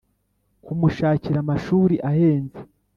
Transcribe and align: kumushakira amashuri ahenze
kumushakira 0.65 1.37
amashuri 1.41 1.95
ahenze 2.09 2.57